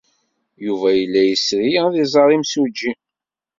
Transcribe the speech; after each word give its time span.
Yuba 0.65 0.89
yella 0.99 1.21
yesri 1.23 1.69
ad 1.85 1.93
iẓer 2.03 2.29
imsujji. 2.37 2.91